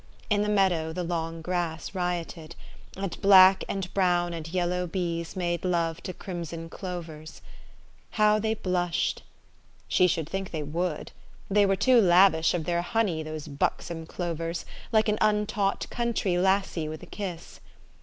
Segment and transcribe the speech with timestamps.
[0.31, 2.55] In the meadow the long grass rioted;
[2.97, 7.43] and black and brown and yellow bees made love to crimson clovers.
[8.17, 9.21] How they blushed!
[9.87, 11.11] She should think they would.
[11.51, 16.89] They were too lavish of their honey, those buxom clovers, like an untaught country lassie
[16.89, 17.59] with a kiss.